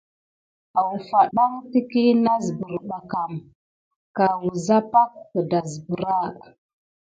Awfaɗan 0.79 1.53
təkiy 1.71 2.11
nasbər 2.25 2.73
ɓa 2.89 2.97
kam 3.11 3.31
kawusa 4.15 4.77
pak 4.91 5.11
gedasbirba. 5.31 6.15